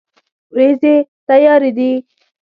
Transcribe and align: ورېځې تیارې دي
ورېځې 0.53 0.95
تیارې 1.27 1.69
دي 1.77 1.91